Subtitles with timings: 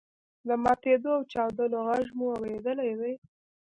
[0.47, 3.13] د ماتیدو او چاودلو غږ مو اوریدلی دی.